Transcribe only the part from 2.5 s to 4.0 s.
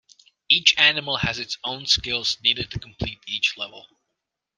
to complete each level.